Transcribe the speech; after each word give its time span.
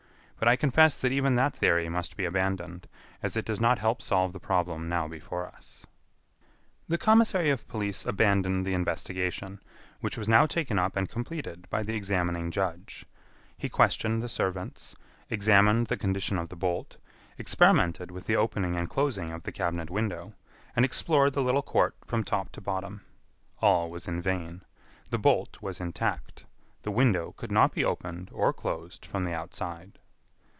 But 0.43 0.47
I 0.47 0.55
confess 0.55 0.99
that 0.99 1.11
even 1.11 1.35
that 1.35 1.55
theory 1.55 1.87
must 1.87 2.17
be 2.17 2.25
abandoned, 2.25 2.87
as 3.21 3.37
it 3.37 3.45
does 3.45 3.61
not 3.61 3.77
help 3.77 4.01
solve 4.01 4.33
the 4.33 4.39
problem 4.39 4.89
now 4.89 5.07
before 5.07 5.45
us." 5.47 5.85
The 6.87 6.97
commissary 6.97 7.51
of 7.51 7.67
police 7.67 8.07
abandoned 8.07 8.65
the 8.65 8.73
investigation, 8.73 9.61
which 9.99 10.17
was 10.17 10.27
now 10.27 10.47
taken 10.47 10.79
up 10.79 10.97
and 10.97 11.07
completed 11.07 11.67
by 11.69 11.83
the 11.83 11.95
examining 11.95 12.49
judge. 12.49 13.05
He 13.55 13.69
questioned 13.69 14.23
the 14.23 14.27
servants, 14.27 14.95
examined 15.29 15.85
the 15.85 15.95
condition 15.95 16.39
of 16.39 16.49
the 16.49 16.55
bolt, 16.55 16.97
experimented 17.37 18.09
with 18.09 18.25
the 18.25 18.35
opening 18.35 18.75
and 18.75 18.89
closing 18.89 19.29
of 19.31 19.43
the 19.43 19.51
cabinet 19.51 19.91
window, 19.91 20.33
and 20.75 20.83
explored 20.83 21.33
the 21.33 21.43
little 21.43 21.61
court 21.61 21.93
from 22.03 22.23
top 22.23 22.51
to 22.53 22.61
bottom. 22.61 23.01
All 23.61 23.91
was 23.91 24.07
in 24.07 24.19
vain. 24.23 24.63
The 25.11 25.19
bolt 25.19 25.61
was 25.61 25.79
intact. 25.79 26.45
The 26.81 26.89
window 26.89 27.31
could 27.37 27.51
not 27.51 27.73
be 27.73 27.85
opened 27.85 28.31
or 28.33 28.51
closed 28.51 29.05
from 29.05 29.23
the 29.23 29.33
outside. 29.35 29.99